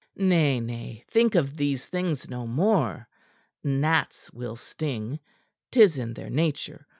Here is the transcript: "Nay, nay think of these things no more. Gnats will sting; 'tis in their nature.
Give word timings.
"Nay, 0.15 0.59
nay 0.59 1.03
think 1.11 1.35
of 1.35 1.55
these 1.57 1.85
things 1.85 2.27
no 2.27 2.47
more. 2.47 3.07
Gnats 3.63 4.31
will 4.33 4.55
sting; 4.55 5.19
'tis 5.69 5.95
in 5.99 6.15
their 6.15 6.31
nature. 6.31 6.87